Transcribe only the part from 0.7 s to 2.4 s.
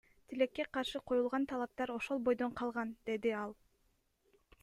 каршы, коюлган талаптар ошол